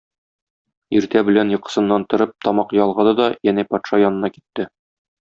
[0.99, 4.67] Иртә белән йокысыннан торып, тамак ялгады да янә патша янына китте.